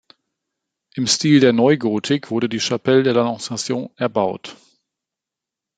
Im 0.95 1.05
Stil 1.05 1.41
der 1.41 1.53
Neugotik 1.53 2.31
wurde 2.31 2.49
die 2.49 2.57
Chapelle 2.59 3.03
de 3.03 3.13
l’Annonciation 3.13 3.91
erbaut. 3.97 4.57